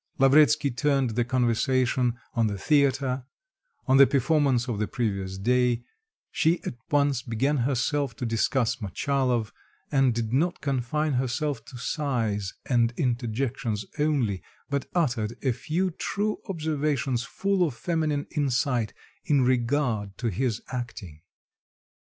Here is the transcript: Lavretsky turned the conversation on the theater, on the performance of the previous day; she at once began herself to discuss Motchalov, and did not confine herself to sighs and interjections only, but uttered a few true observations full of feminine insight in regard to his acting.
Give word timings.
Lavretsky 0.17 0.71
turned 0.71 1.11
the 1.11 1.23
conversation 1.23 2.17
on 2.33 2.47
the 2.47 2.57
theater, 2.57 3.23
on 3.85 3.97
the 3.97 4.07
performance 4.07 4.67
of 4.67 4.79
the 4.79 4.87
previous 4.87 5.37
day; 5.37 5.83
she 6.31 6.59
at 6.63 6.73
once 6.89 7.21
began 7.21 7.57
herself 7.57 8.15
to 8.15 8.25
discuss 8.25 8.77
Motchalov, 8.81 9.53
and 9.91 10.11
did 10.15 10.33
not 10.33 10.59
confine 10.59 11.13
herself 11.13 11.63
to 11.65 11.77
sighs 11.77 12.55
and 12.65 12.95
interjections 12.97 13.85
only, 13.99 14.41
but 14.71 14.87
uttered 14.95 15.37
a 15.43 15.51
few 15.51 15.91
true 15.91 16.39
observations 16.49 17.21
full 17.23 17.63
of 17.63 17.75
feminine 17.75 18.25
insight 18.35 18.95
in 19.25 19.41
regard 19.41 20.17
to 20.17 20.29
his 20.31 20.63
acting. 20.69 21.21